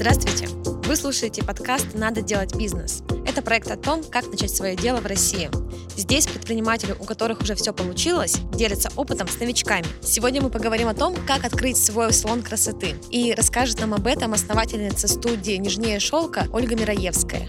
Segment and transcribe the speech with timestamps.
[0.00, 0.46] Здравствуйте!
[0.86, 3.02] Вы слушаете подкаст «Надо делать бизнес».
[3.26, 5.50] Это проект о том, как начать свое дело в России.
[5.96, 9.84] Здесь предприниматели, у которых уже все получилось, делятся опытом с новичками.
[10.00, 12.94] Сегодня мы поговорим о том, как открыть свой салон красоты.
[13.10, 17.48] И расскажет нам об этом основательница студии «Нежнее шелка» Ольга Мираевская.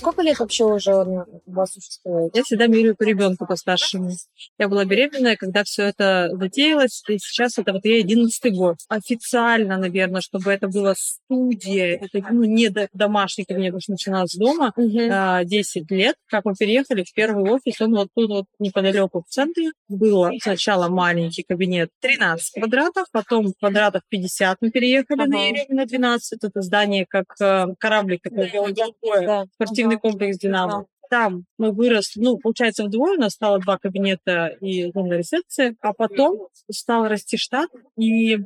[0.00, 2.34] Сколько лет вообще уже у вас существует?
[2.34, 4.12] Я всегда меряю по ребенку по старшему.
[4.58, 8.76] Я была беременная, когда все это затеялось, и сейчас это вот я 11 год.
[8.88, 14.72] Официально, наверное, чтобы это была студия, это ну, не домашний кабинет, потому что начиналось дома,
[14.78, 16.16] uh 10 лет.
[16.30, 19.72] Как мы переехали в первый офис, он вот тут вот неподалеку в центре.
[19.88, 25.26] Было сначала маленький кабинет 13 квадратов, потом квадратов 50 мы переехали uh-huh.
[25.26, 26.42] на Еревина 12.
[26.42, 29.44] Это здание как э, кораблик, такое голубое, да.
[29.56, 30.86] спортивное спортивный комплекс «Динамо».
[31.08, 35.92] Там мы выросли, ну, получается, вдвое у нас стало два кабинета и зона ресепции, а
[35.92, 37.68] потом стал расти штат,
[37.98, 38.36] и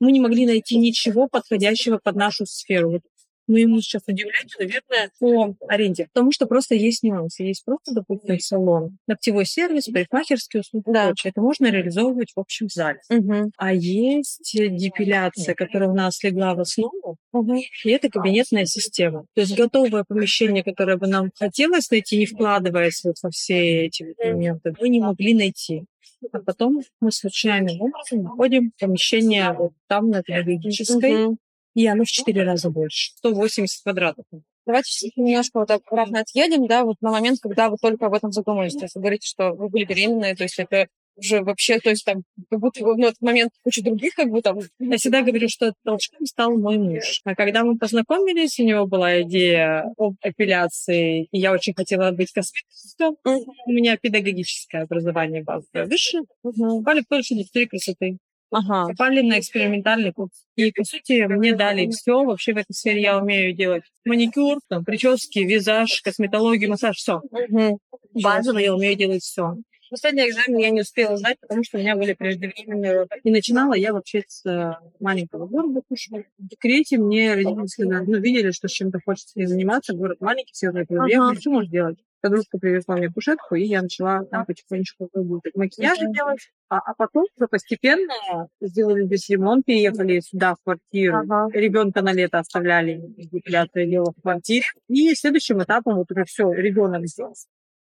[0.00, 2.90] мы не могли найти ничего подходящего под нашу сферу.
[2.90, 3.02] Вот
[3.46, 6.08] моему сейчас удивлению, наверное, по аренде.
[6.12, 7.42] Потому что просто есть нюансы.
[7.42, 11.06] Есть просто, допустим, салон, ногтевой сервис, парикмахерские услуги да.
[11.06, 11.30] прочее.
[11.30, 13.00] Это можно реализовывать в общем зале.
[13.10, 13.52] Угу.
[13.56, 17.56] А есть депиляция, которая у нас легла в основу, угу.
[17.84, 19.26] и это кабинетная система.
[19.34, 24.14] То есть готовое помещение, которое бы нам хотелось найти, не вкладываясь вот во все эти
[24.24, 25.84] моменты, мы не могли найти.
[26.30, 31.38] А потом мы случайным образом находим помещение вот там, на педагогической, угу
[31.74, 34.24] и оно в 4 раза больше, 180 квадратов.
[34.64, 38.74] Давайте немножко вот обратно отъедем, да, вот на момент, когда вы только об этом задумались.
[38.74, 42.04] То есть вы говорите, что вы были беременны, то есть это уже вообще, то есть
[42.04, 44.58] там, как будто ну, этот момент куча других, как бы там.
[44.78, 47.20] Я всегда говорю, что толчком стал мой муж.
[47.24, 52.32] А когда мы познакомились, у него была идея об эпиляции, и я очень хотела быть
[52.32, 53.42] косметологом.
[53.42, 53.54] Uh-huh.
[53.66, 56.24] У меня педагогическое образование базовое высшее.
[56.42, 58.18] Попали в колледж индустрии красоты.
[58.52, 58.88] Ага.
[58.88, 60.44] Попали на экспериментальный курс.
[60.56, 62.22] И, по сути, мне дали все.
[62.22, 67.20] Вообще в этой сфере я умею делать маникюр, там, прически, визаж, косметологию, массаж, все.
[67.30, 67.78] Угу.
[68.14, 69.56] Базово я умею делать все.
[69.92, 73.16] Последний экзамен я не успела сдать, потому что у меня были преждевременные роды.
[73.24, 76.24] И начинала я вообще с э, маленького города Кушма.
[76.38, 80.54] В декрете мне родители сказали, ну, видели, что с чем-то хочется не заниматься, город маленький,
[80.54, 81.38] все знают, ага.
[81.38, 81.98] что можешь делать?
[82.22, 85.54] Подружка привезла мне кушетку, и я начала там потихонечку работать.
[85.56, 86.38] Макияжи делать,
[86.72, 91.18] а, а потом уже постепенно сделали весь ремонт, переехали сюда, в квартиру.
[91.18, 91.48] Ага.
[91.52, 94.64] Ребенка на лето оставляли, депиляция дело в квартире.
[94.88, 97.46] И следующим этапом вот уже все, ребенок здесь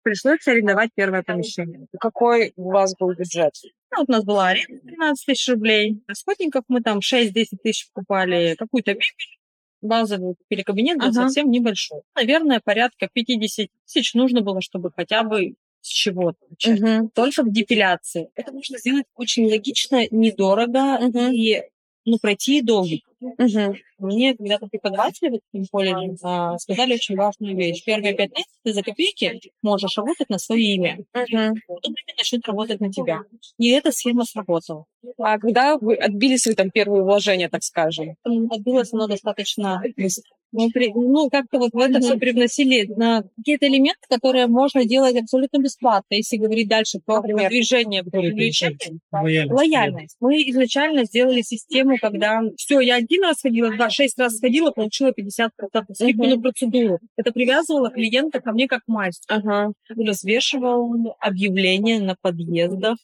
[0.04, 1.88] пришлось арендовать первое помещение.
[2.00, 3.54] Какой у вас был бюджет?
[3.92, 6.04] Ну, вот у нас была аренда 13 тысяч рублей.
[6.08, 7.32] Расходников мы там 6-10
[7.64, 8.56] тысяч покупали.
[8.60, 9.40] Какую-то мебель
[9.82, 11.24] базовую купили кабинет, был ага.
[11.24, 12.02] совсем небольшой.
[12.16, 15.56] Наверное, порядка 50 тысяч нужно было, чтобы хотя бы
[15.88, 16.46] чего-то.
[16.68, 17.12] Угу.
[17.14, 18.30] Только в депиляции.
[18.36, 21.32] Это можно сделать очень логично, недорого угу.
[21.32, 21.62] и
[22.06, 23.76] ну, пройти долгий Угу.
[24.00, 27.84] Мне когда-то преподаватели в этом колледже а, сказали очень важную вещь.
[27.84, 30.98] Первые пять лет ты за копейки можешь работать на свое имя.
[31.14, 31.56] Угу.
[31.68, 33.22] Потом время начнет работать на тебя.
[33.58, 34.86] И эта схема сработала.
[35.18, 38.16] А когда вы отбили свои там первые вложения, так скажем?
[38.24, 40.36] Отбилось оно достаточно быстро.
[40.56, 45.16] Мы при, ну, как-то вот в это все привносили на какие-то элементы, которые можно делать
[45.18, 49.00] абсолютно бесплатно, если говорить дальше про Например, продвижение, привлечение.
[49.12, 49.54] Лояльность.
[49.54, 50.18] Лояльность.
[50.20, 55.10] Мы изначально сделали систему, когда все, я один раз ходила, два, шесть раз ходила, получила
[55.10, 55.50] 50%
[55.94, 56.36] скидку uh-huh.
[56.36, 57.00] на процедуру.
[57.18, 59.38] Это привязывало клиента ко мне как мастер.
[59.38, 59.74] Uh-huh.
[59.90, 62.98] Развешивал объявления на подъездах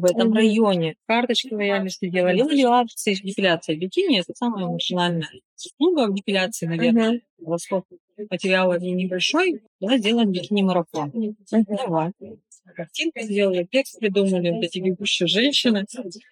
[0.00, 0.94] в этом районе.
[1.06, 2.36] Карточки лояльности делали.
[2.36, 4.20] Делали акции депиляции бикини.
[4.20, 7.20] Это самая машинальная услуга в депиляции, наверное.
[7.40, 7.50] Uh-huh.
[7.50, 7.84] Расход
[8.30, 9.62] материала небольшой.
[9.80, 11.12] Да, делаем бикини-марафон.
[11.50, 12.12] Давай
[12.74, 15.84] картинку сделали, текст придумали, вот эти бегущие женщины.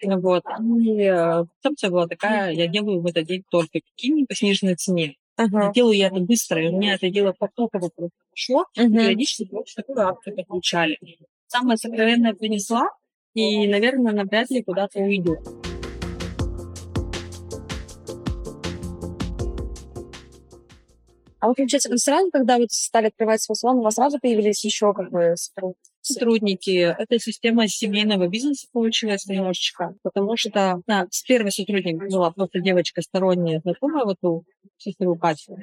[0.03, 0.45] Вот.
[0.81, 5.17] И э, концепция была такая, я делаю в этот день только бикини по сниженной цене.
[5.37, 5.73] Ага.
[5.75, 8.89] Делаю я это быстро, и у меня это дело потоково прошло, uh-huh.
[8.89, 10.99] периодически просто такую акцию подключали.
[11.47, 12.89] Самое сокровенное принесла,
[13.37, 15.41] и, наверное, навряд ли куда-то уйдет.
[21.39, 24.95] А вот, получается, сразу, когда вы стали открывать свой салон, у вас сразу появились еще
[24.95, 25.35] как бы
[26.07, 26.95] сотрудники.
[26.99, 33.03] Это система семейного бизнеса получилась немножечко, потому что да, с первой сотрудник была просто девочка
[33.03, 34.45] сторонняя, знакомая вот у
[34.79, 35.57] счастливую Катю.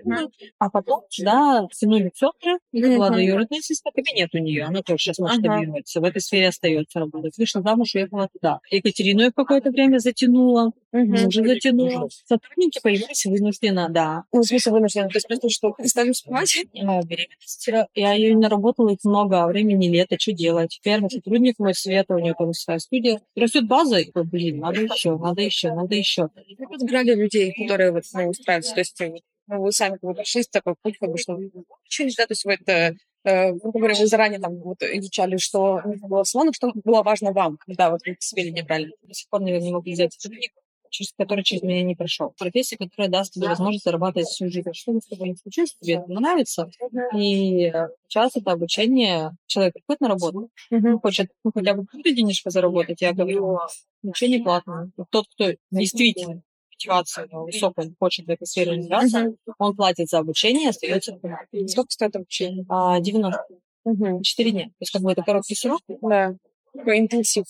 [0.59, 5.19] А потом, да, тянули сестры, это была двоюродная сестра, кабинет у нее, она тоже сейчас
[5.19, 7.37] масштабируется, в этой сфере остается работать.
[7.37, 8.59] Вышла замуж, уехала туда.
[8.71, 12.09] Екатерину какое-то время затянула, мужа затянула.
[12.25, 14.23] Сотрудники появились вынужденно, да.
[14.31, 15.09] Ну, в смысле вынуждена?
[15.09, 16.65] То есть просто что, стали успевать?
[16.75, 17.69] А, беременность.
[17.95, 20.79] Я ее не наработала их много, а времени лето, делать?
[20.83, 23.21] Первый сотрудник мой, Света, у нее там своя студия.
[23.35, 26.29] Растет база, и, блин, надо еще, надо еще, надо еще.
[26.57, 28.73] Вы подбирали людей, которые вот ну, устраиваются?
[28.73, 29.01] То есть
[29.47, 31.37] ну, вы сами как бы пришли с такой путь, как бы, что
[31.85, 32.95] учились, да, то есть вы это,
[33.25, 37.57] э, ну, говоря, вы заранее там вот изучали, что было слона, что было важно вам,
[37.57, 38.93] когда вот вы к себе не брали.
[39.01, 40.51] До сих пор, наверное, не могу взять сотрудник,
[40.93, 42.33] через который через меня не прошел.
[42.37, 44.69] Профессия, которая даст тебе возможность зарабатывать всю жизнь.
[44.73, 46.69] Что бы с тобой не случилось, тебе это нравится.
[47.17, 47.73] И
[48.07, 50.99] часто это обучение, человек приходит на работу, uh-huh.
[51.01, 53.59] хочет ну, хотя бы какую-то денежку заработать, я говорю,
[54.03, 54.91] ничего не платно.
[55.09, 61.19] Тот, кто действительно мотивация высокая, хочет в этой сфере развиваться, он платит за обучение, остается
[61.67, 62.65] Сколько стоит обучение?
[62.69, 63.45] А, 90.
[63.85, 64.21] Uh-huh.
[64.21, 64.65] 4 дня.
[64.65, 65.81] То есть как бы это короткий срок.
[65.87, 66.35] Да.
[66.71, 67.45] Такой интенсив.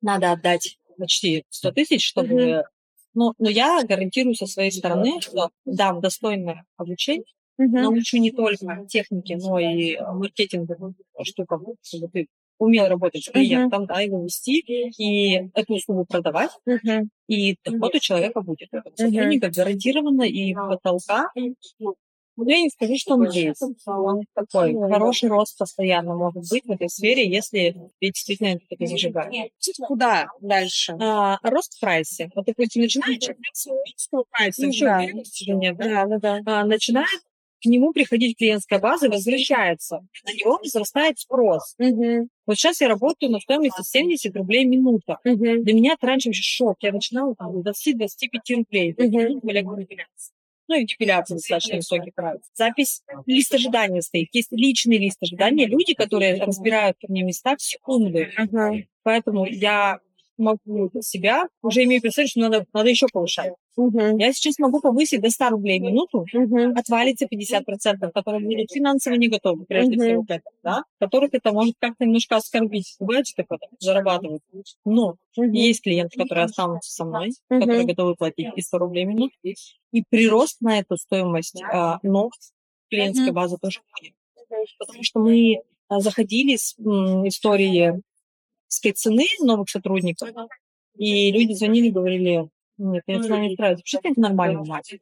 [0.00, 2.64] Надо отдать почти 100 тысяч, чтобы...
[3.18, 7.24] Ну, но я гарантирую со своей стороны, что дам достойное обучение,
[7.60, 7.66] uh-huh.
[7.66, 10.94] научу не только технике, но и маркетинговым
[11.24, 12.28] штукам, чтобы ты
[12.58, 13.86] умел работать с клиентом, uh-huh.
[13.88, 17.08] да, его вести, и эту услугу продавать, uh-huh.
[17.26, 18.68] и доход у человека будет.
[18.70, 19.50] Это uh-huh.
[19.50, 21.32] гарантированно, и потолка
[22.44, 23.62] ну, я не скажу, что он есть.
[23.86, 29.50] Он такой хороший рост постоянно может быть в этой сфере, если ты действительно это зажигаешь.
[29.86, 30.96] Куда дальше?
[31.00, 32.30] А, рост в прайсе.
[32.34, 33.22] Вот, допустим, начинает
[33.54, 35.02] с прайса, да.
[35.74, 36.60] да, да, да.
[36.60, 37.20] А, начинает
[37.60, 40.06] к нему приходить клиентская база, возвращается.
[40.24, 41.74] На него возрастает спрос.
[41.78, 42.28] Угу.
[42.46, 45.18] Вот сейчас я работаю на стоимости 70 рублей минута.
[45.24, 45.62] Угу.
[45.64, 46.76] Для меня это раньше вообще шок.
[46.82, 48.92] Я начинала там 20-25 рублей.
[48.92, 49.40] Угу.
[50.68, 52.40] Ну и депиляция достаточно высокий прайс.
[52.54, 54.28] Запись, лист ожидания стоит.
[54.32, 55.66] Есть личный лист ожидания.
[55.66, 58.30] Люди, которые разбирают ко мне места в секунды.
[59.02, 59.98] Поэтому я
[60.36, 63.54] могу себя уже имею представление, что надо, надо еще повышать.
[63.78, 64.18] Uh-huh.
[64.18, 66.72] Я сейчас могу повысить до 100 рублей в минуту, uh-huh.
[66.74, 70.04] отвалится 50%, которые будут финансово не готовы, прежде uh-huh.
[70.04, 70.82] всего, к этому, да?
[70.98, 72.96] которых это может как-то немножко оскорбить.
[72.98, 74.42] Бывает, что такое, зарабатывают.
[74.84, 75.48] Но uh-huh.
[75.52, 77.60] есть клиенты, которые останутся со мной, uh-huh.
[77.60, 82.30] которые готовы платить и 100 рублей в минуту, и прирост на эту стоимость а, новой
[82.90, 83.32] клиентской uh-huh.
[83.32, 84.14] базы тоже будет.
[84.78, 88.02] Потому что мы а, заходили с м, истории
[88.66, 90.30] спеццены новых сотрудников,
[90.96, 92.48] и люди звонили и говорили,
[92.78, 93.80] нет, я с вами не справлюсь.
[93.80, 94.94] Вообще это нормально мать.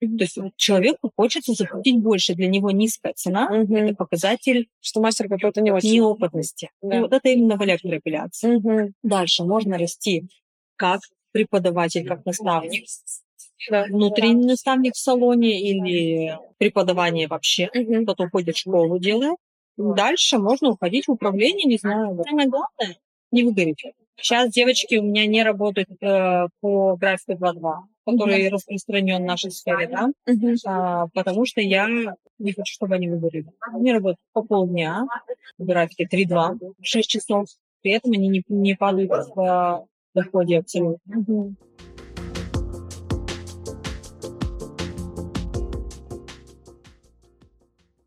[0.00, 2.34] То есть человеку хочется заплатить больше.
[2.34, 3.74] Для него низкая цена угу.
[3.74, 5.94] это показатель, что мастер какой-то не очень.
[5.94, 6.70] неопытности.
[6.82, 6.98] Да.
[6.98, 8.56] И вот это именно в электроэпиляции.
[8.56, 8.92] Угу.
[9.02, 10.28] Дальше можно расти
[10.76, 11.00] как
[11.32, 12.86] преподаватель, как наставник.
[13.70, 13.84] Да.
[13.84, 17.70] Внутренний наставник в салоне или преподавание вообще.
[17.74, 18.02] Угу.
[18.02, 19.36] Кто-то уходит в школу, делает.
[19.76, 22.22] Дальше можно уходить в управление, не знаю.
[22.28, 22.96] Самое главное,
[23.32, 23.84] не выгореть.
[24.16, 27.72] Сейчас девочки у меня не работают э, по графику 2.2,
[28.06, 28.50] который mm-hmm.
[28.50, 30.56] распространен в нашей сфере, да, mm-hmm.
[30.66, 31.88] а, потому что я
[32.38, 33.50] не хочу, чтобы они выгорели.
[33.72, 35.06] Они работают по полдня,
[35.58, 37.46] в графике 3-2, 6 часов,
[37.82, 41.12] при этом они не, не падают в доходе абсолютно.
[41.12, 41.54] Mm-hmm.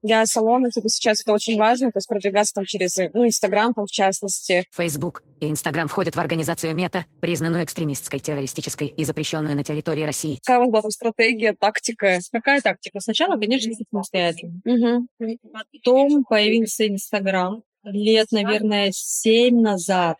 [0.07, 3.85] Для салона типа, сейчас это очень важно, то есть продвигаться там через, ну, Инстаграм, там,
[3.85, 4.65] в частности.
[4.71, 10.39] Фейсбук и Инстаграм входят в организацию МЕТА, признанную экстремистской, террористической и запрещенную на территории России.
[10.43, 12.19] Какая у вас была там стратегия, тактика?
[12.31, 12.99] Какая тактика?
[12.99, 14.61] Сначала, конечно, самостоятельно.
[14.65, 15.37] Угу.
[15.83, 17.63] Потом появился Инстаграм.
[17.83, 20.17] Лет, наверное, семь назад,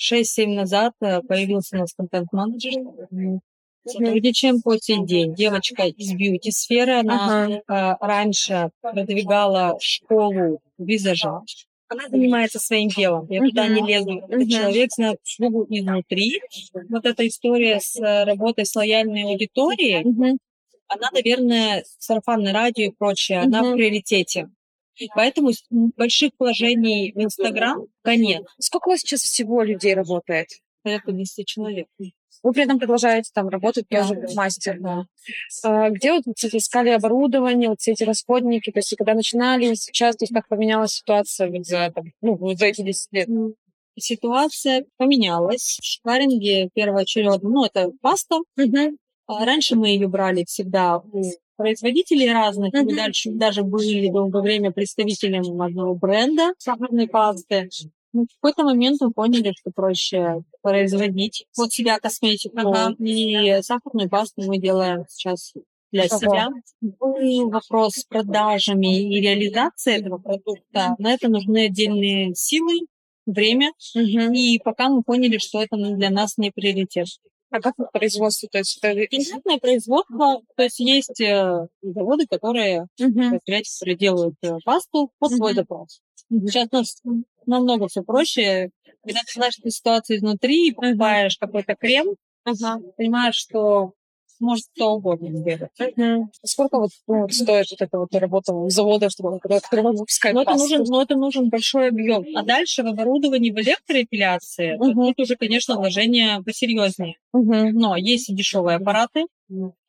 [0.00, 2.82] 6-7 назад э, появился у нас контент-менеджер,
[3.86, 5.34] Сотрудничаем по сей день.
[5.34, 7.62] Девочка из бьюти-сферы, она Ага.
[7.66, 11.40] а, раньше продвигала школу визажа.
[11.88, 13.26] Она занимается своим делом.
[13.28, 14.18] Я туда не лезу.
[14.18, 14.48] Этот Мгм.
[14.48, 16.40] человек знает услугу изнутри.
[16.88, 20.38] Вот эта история с э, работой с лояльной аудиторией,
[20.86, 24.50] она, наверное, сарафанное радио и прочее, она в приоритете.
[25.14, 28.44] Поэтому больших вложений в Инстаграм нет.
[28.58, 30.48] Сколько у вас сейчас всего людей работает?
[30.82, 31.86] Порядка 10 человек.
[32.42, 34.06] Вы при этом продолжаете там работать Да.
[34.08, 34.26] тоже.
[34.80, 35.04] Да.
[35.62, 38.70] А, где вот кстати, искали оборудование, вот все эти расходники?
[38.72, 42.82] То есть, когда начинали, сейчас здесь как поменялась ситуация вот за, там, ну, за эти
[42.82, 43.28] 10 лет?
[43.98, 45.78] Ситуация поменялась.
[45.80, 48.38] В шпаринге первоочередно, ну, это паста.
[48.56, 48.96] Мгм.
[49.26, 51.22] А Раньше мы ее брали всегда у
[51.56, 52.72] производителей разных.
[52.72, 52.96] Мы Мгм.
[52.96, 57.68] дальше даже были долгое время представителем одного бренда сахарной пасты.
[58.12, 62.58] Ну, в какой-то момент мы поняли, что проще производить под себя косметику.
[62.58, 62.94] Ага.
[62.98, 65.54] И сахарную пасту мы делаем сейчас
[65.92, 66.18] для Ого.
[66.18, 66.48] себя.
[66.80, 70.96] Был вопрос с продажами и реализацией этого продукта.
[70.98, 72.86] На это нужны отдельные силы,
[73.26, 73.72] время.
[73.94, 74.32] Мгм.
[74.32, 77.08] И пока мы поняли, что это ну, для нас не приоритет.
[77.50, 78.48] А как вот производство?
[78.50, 79.58] То есть это...
[79.58, 85.56] Производство, то есть есть э, заводы, которые которые делают э, пасту под свой Мгм.
[85.56, 86.00] запрос.
[86.30, 87.02] Сейчас у нас
[87.50, 88.70] намного все проще.
[89.02, 92.14] Когда ты знаешь эту ситуацию изнутри и покупаешь какой-то крем,
[92.44, 92.80] Ага.
[92.96, 93.92] понимаешь, что
[94.40, 95.70] может кто угодно сделать.
[95.78, 96.30] Мгм.
[96.42, 100.42] Сколько вот, ну, стоит вот эта вот работа в заводах, чтобы который который выпускает Но
[100.42, 102.24] это, нужен, но это нужен большой объем.
[102.34, 104.94] А дальше в оборудовании в электроэпиляции Мгм.
[104.94, 107.16] тут уже, конечно, вложения посерьезнее.
[107.34, 107.74] Мгм.
[107.74, 109.26] Но есть и дешевые аппараты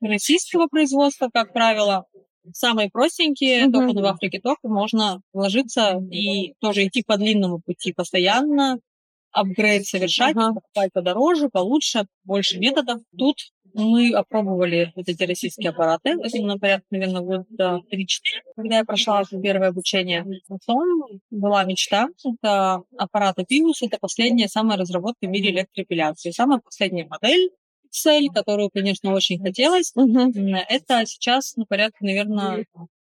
[0.01, 2.05] российского производства, как правило.
[2.53, 3.73] Самые простенькие, Мгм.
[3.73, 8.79] только в Африке только можно вложиться и тоже идти по длинному пути постоянно,
[9.31, 10.55] апгрейд совершать, Ага.
[10.55, 13.01] покупать подороже, получше, больше методов.
[13.17, 13.37] Тут
[13.73, 16.15] мы опробовали вот эти российские аппараты.
[16.15, 17.47] На порядка, наверное, год
[17.89, 20.25] 3-4, когда я прошла первое обучение.
[20.49, 22.09] Потом была мечта.
[22.25, 23.75] Это аппарат Apivus.
[23.81, 26.31] Это последняя самая разработка в мире электроэпиляции.
[26.31, 27.51] Самая последняя модель
[27.91, 29.91] цель, которую, конечно, очень хотелось.
[29.95, 32.65] М, Это сейчас на порядка, наверное,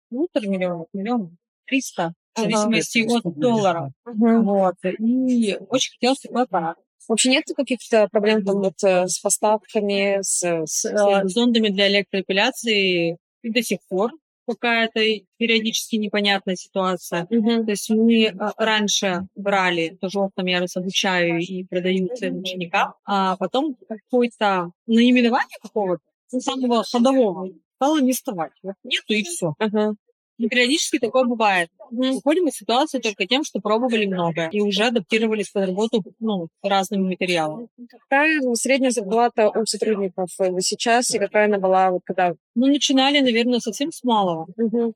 [0.10, 3.92] полутора миллионов, миллион триста, в зависимости от доллара.
[4.06, 4.44] Мгм.
[4.44, 4.75] Вот.
[5.00, 6.78] И очень хотелось такой аппарат.
[7.08, 10.42] Вообще нет каких-то проблем там вот э, с поставками, с...
[10.66, 14.12] С э, зондами для электроэпиляции и до сих пор
[14.48, 15.02] какая-то
[15.38, 17.28] периодически непонятная ситуация.
[17.30, 17.66] Мгм.
[17.66, 22.94] То есть мы э, раньше брали, тоже опытом я раз обучаю и продаю своим ученикам,
[23.06, 28.54] а потом какое-то наименование какого-то, ну, самого ходового, стало не вставать.
[28.64, 29.54] Вот нету и все.
[29.60, 29.94] Ага.
[30.38, 31.70] И периодически такое бывает.
[31.92, 32.13] Мгм.
[32.13, 37.10] Выходим из ситуации только тем, что пробовали много и уже адаптировались под работу ну, разными
[37.10, 37.68] материалами.
[37.90, 42.34] Какая ну, средняя зарплата у сотрудников э, сейчас и какая она была вот когда...
[42.56, 44.48] Ну, начинали, наверное, совсем с малого.
[44.58, 44.94] Мгм.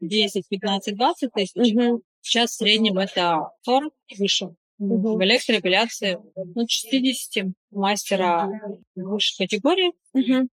[0.00, 1.74] 10, 15, 20 тысяч.
[1.74, 2.02] Мгм.
[2.20, 4.54] Сейчас в среднем это 40 и выше.
[4.78, 5.16] Мгм.
[5.16, 8.50] В электроэпиляции ну, 60 мастера
[8.94, 10.48] высшей категории м,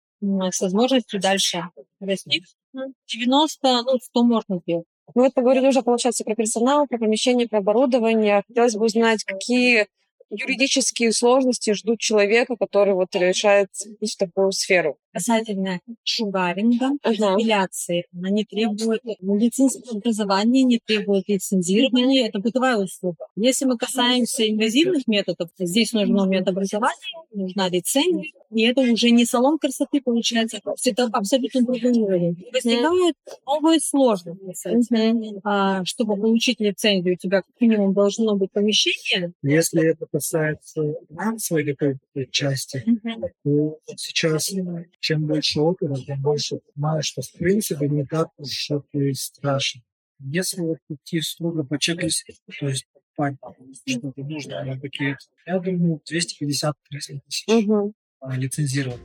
[0.52, 1.64] с возможностью дальше
[2.74, 2.94] расти.
[3.06, 4.86] 90, ну, 100 можно сделать.
[5.14, 8.42] Ну вот поговорили уже, получается, про персонал, про помещение, про оборудование.
[8.48, 9.88] Хотелось бы узнать, какие
[10.30, 13.68] юридические сложности ждут человека, который вот решает
[14.00, 14.98] в такую сферу.
[15.12, 23.26] Касательно шугаринга, эпиляции, она не требует медицинского образования, не требует лицензирования, это бытовая услуга.
[23.36, 26.96] Если мы касаемся инвазивных методов, здесь нужно медобразование,
[27.32, 32.44] нужна лицензия, и это уже не салон красоты получается, это абсолютно другой уровень.
[32.52, 33.16] Возникают
[33.46, 34.70] новые сложности.
[35.44, 39.32] А, чтобы получить лицензию, у тебя как минимум должно быть помещение.
[39.42, 42.84] Если это касается финансовой какой-то части,
[43.44, 44.50] то сейчас
[45.02, 49.82] чем больше опыта, тем больше понимаешь, что в принципе не так уж это и страшно.
[50.20, 53.36] Если вот идти строго по чек-листу, то есть покупать
[53.84, 54.78] что-то нужно
[55.44, 57.92] я думаю, 250-300 тысяч Мгм.
[58.20, 59.00] а, лицензировать.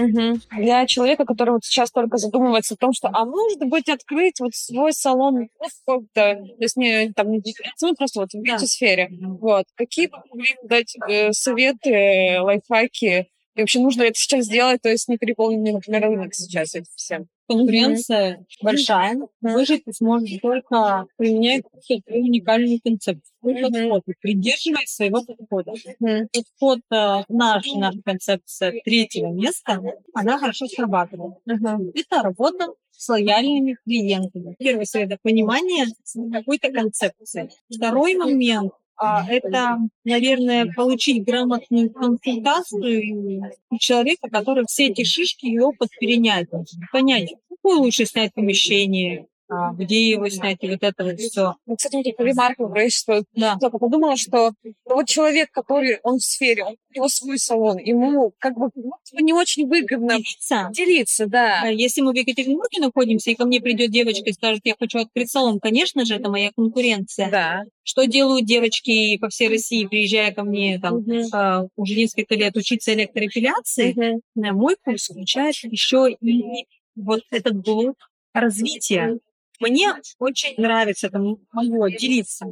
[0.00, 0.40] Мгм.
[0.56, 4.54] Для человека, который вот сейчас только задумывается о том, что, а может быть, открыть вот
[4.54, 8.58] свой салон, ну, какой-то, то есть не, там, не декорацию, ну, просто вот в Да.
[8.58, 9.08] сфере.
[9.20, 9.64] Вот.
[9.76, 13.28] Какие бы могли дать э, советы, э, лайфхаки?
[13.56, 17.28] И вообще нужно это сейчас сделать, то есть не переполненный, например, рынок сейчас этим всем?
[17.48, 19.18] Конкуренция большая.
[19.40, 23.22] Выжить ты сможешь только какую-то свою уникальную концепцию.
[23.42, 24.02] Подход.
[24.06, 25.72] И придерживаясь своего подхода.
[25.98, 26.28] Мгм.
[26.32, 29.82] Подход э, наш, наша концепция третьего места,
[30.14, 31.38] она хорошо срабатывает.
[31.46, 34.54] Это работа с лояльными клиентами.
[34.58, 35.86] Первый совет— понимание
[36.32, 37.50] какой-то концепции.
[37.68, 45.88] Второй момент это, наверное, получить грамотную консультацию у человека, который все эти шишки и опыт
[45.98, 46.48] перенять.
[46.92, 49.39] Понять, какое лучше снять помещение, а,
[49.74, 51.54] где его снять, и вот это вот все.
[51.66, 53.58] Ну, кстати, такая ремарка говорит, что Да.
[53.60, 57.78] я подумала, что ну, вот человек, который, он в сфере, он, у него свой салон,
[57.78, 60.68] ему как бы ну, не очень выгодно Делиться.
[60.72, 61.60] делиться, да.
[61.62, 64.98] А Если мы в Екатеринбурге находимся, и ко мне придет девочка и скажет, я хочу
[64.98, 67.30] открыть салон, конечно же, это моя конкуренция.
[67.30, 67.62] Да.
[67.82, 72.92] Что делают девочки по всей России, приезжая ко мне там а, уже несколько лет учиться
[72.94, 73.92] электроэпиляции?
[73.96, 74.20] Мгм.
[74.34, 76.66] На мой курс включает еще и
[76.96, 77.96] вот этот блок
[78.32, 79.18] развития.
[79.60, 81.18] Мне очень нравится это
[81.52, 82.46] мое делиться.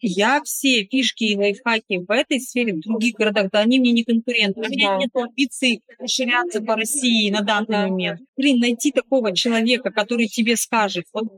[0.00, 4.04] Я все фишки и лайфхаки в этой сфере, в других городах, да, они мне не
[4.04, 4.60] конкуренты.
[4.60, 4.96] У меня Да.
[4.98, 8.20] нет амбиций расширяться по России на данный момент.
[8.36, 11.28] Блин, найти такого человека, который тебе скажет, вот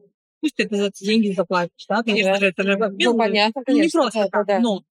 [0.40, 3.80] пусть ты это за деньги заплатишь, да, конечно же, это же Ну, понятно, ну, не
[3.80, 4.00] конечно.
[4.02, 4.60] просто да, так, да, да.
[4.60, 4.84] но Да,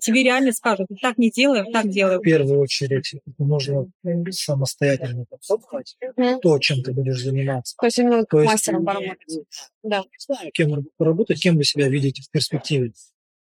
[0.00, 2.18] тебе реально скажут, так не делай, так делай.
[2.18, 3.88] В первую очередь нужно
[4.30, 6.40] самостоятельно подсобствовать Мгм.
[6.40, 7.74] то, чем ты будешь заниматься.
[7.78, 9.38] То есть именно То мастером поработать.
[9.82, 9.98] Да.
[9.98, 12.92] Не знаю, кем поработать, кем вы себя видите в перспективе.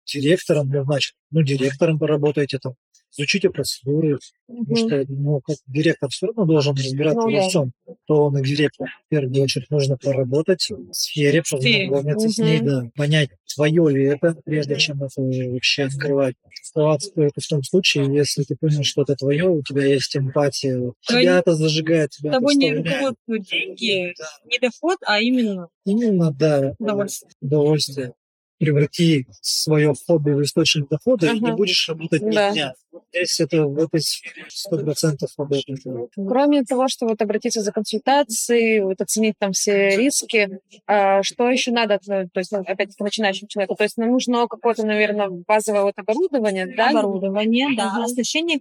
[0.06, 2.74] Директором, ну, значит, ну, директором поработайте там,
[3.20, 4.76] изучите процедуры, потому Мгм.
[4.76, 7.72] что, ну, как директор все равно должен разбираться Ну во всем.
[8.06, 8.88] То он и директор.
[9.06, 14.36] В первую очередь нужно поработать в сфере, познакомиться с ней, да, понять, твое ли это,
[14.44, 16.34] прежде чем это вообще открывать.
[16.62, 20.92] Оставаться только в том случае, если ты понял, что это твое, у тебя есть эмпатия,
[21.06, 26.74] Твои- тебя это зажигает, тебя Тобой не руководствуют деньги, не доход, а именно Именно, да,
[26.78, 27.32] удовольствие.
[27.40, 28.12] удовольствие.
[28.60, 31.38] Преврати свое хобби в источник дохода, и Ага.
[31.46, 32.52] не будешь работать ни Да.
[32.52, 32.74] дня.
[33.10, 36.08] Здесь это в этой сфере сто процентов об этом.
[36.28, 41.70] Кроме того, что вот обратиться за консультацией, вот оценить там все риски, а, что еще
[41.70, 43.76] надо, то есть, ну, опять-таки, начинающему человеку?
[43.76, 46.90] То есть нам нужно какое-то, наверное, базовое вот оборудование, да?
[46.90, 47.94] Оборудование, да,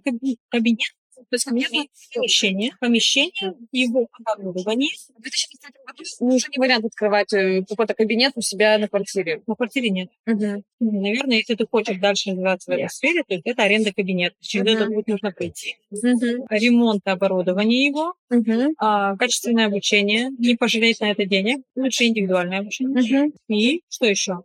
[0.02, 0.94] каби- кабинета,
[1.30, 4.90] то есть кабинет помещение, помещение, его оборудование.
[5.16, 9.40] В 2023 году уже не вариант открывать э, какой-то кабинет у себя на квартире.
[9.46, 10.08] На квартире нет.
[10.26, 10.64] Мгм.
[10.80, 14.34] Наверное, если ты хочешь дальше развиваться в этой сфере, то это аренда кабинета.
[14.40, 14.82] Через Мгм.
[14.82, 15.76] это будет нужно пройти.
[15.90, 16.46] Мгм.
[16.50, 18.74] Ремонт оборудования его, Мгм.
[18.78, 23.22] а, качественное обучение, не пожалеть на это денег, лучше индивидуальное обучение.
[23.22, 23.32] Мгм.
[23.48, 24.42] И что еще?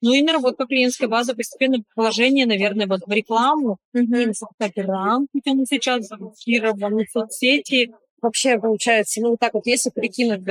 [0.00, 4.14] Ну и наработка клиентской базы, постепенно вложение, наверное, вот в рекламу, Мгм.
[4.30, 7.92] Инстаграм, хотя он сейчас заблокирован, соцсети.
[8.22, 10.42] Вообще, получается, ну, вот так вот, если прикинуть,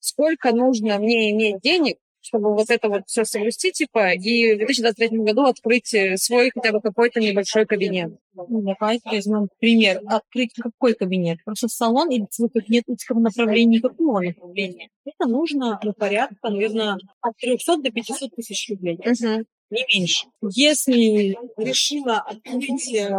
[0.00, 1.98] сколько нужно мне иметь денег,
[2.30, 6.72] чтобы вот это вот все совместить, типа, и в 2023 году открыть э, свой хотя
[6.72, 8.12] бы какой-то небольшой кабинет.
[8.34, 10.00] Ну, давайте возьмем пример.
[10.06, 11.38] Открыть какой кабинет?
[11.44, 14.90] Просто салон или свой кабинет узкого направления, какого направления?
[15.04, 18.98] Это нужно ну, порядка, наверное, от 300 до 500 тысяч рублей.
[19.04, 19.44] Мгм.
[19.70, 20.26] не меньше.
[20.42, 23.10] Если решила открыть э,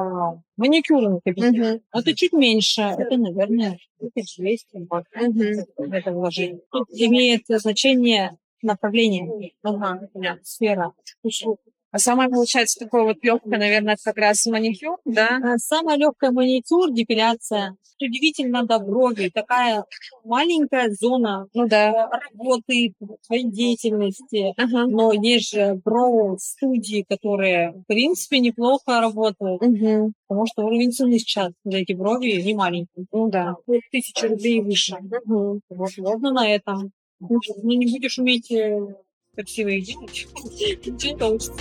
[0.58, 1.82] маникюрный кабинет, Мгм.
[1.94, 2.82] это чуть меньше.
[2.82, 5.94] Это, наверное, 1200 вот, Мгм.
[5.94, 6.62] это вложение.
[6.72, 10.08] Тут имеет значение направление, ага,
[10.44, 11.60] сфера услуг.
[11.92, 15.40] А самое, получается, такое вот легкое, наверное, это как раз маникюр, да?
[15.44, 17.76] А Самая легкая маникюр, депиляция.
[18.00, 19.30] Удивительно до брови.
[19.32, 19.84] Такая
[20.24, 22.10] маленькая зона Ну да.
[22.10, 24.54] работы, своей деятельности.
[24.58, 24.88] Ага.
[24.88, 29.62] Но есть же броу-студии, которые, в принципе, неплохо работают.
[29.62, 30.14] Мгм.
[30.28, 33.06] Потому что уровень цены сейчас за эти брови не маленький.
[33.12, 33.56] Ну да.
[33.68, 34.96] От тысячи рублей выше.
[35.26, 35.62] Мгм.
[35.70, 36.92] Вот можно на этом.
[37.22, 38.80] Ну, не будешь уметь э,
[39.36, 41.54] красиво их не получится.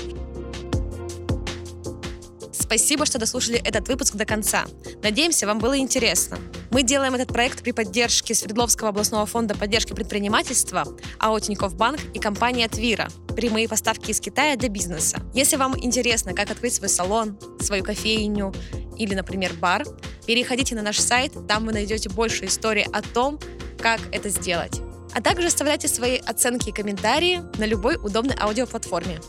[2.52, 4.64] Спасибо, что дослушали этот выпуск до конца.
[5.02, 6.38] Надеемся, вам было интересно.
[6.70, 10.84] Мы делаем этот проект при поддержке Свердловского областного фонда поддержки предпринимательства,
[11.18, 13.08] АО Тинькофф Банк и компания Твира.
[13.34, 15.20] Прямые поставки из Китая для бизнеса.
[15.34, 18.54] Если вам интересно, как открыть свой салон, свою кофейню
[18.96, 19.84] или, например, бар,
[20.26, 23.40] переходите на наш сайт, там вы найдете больше историй о том,
[23.78, 24.80] как это сделать.
[25.14, 29.20] А также оставляйте свои оценки и комментарии на любой удобной аудиоплатформе.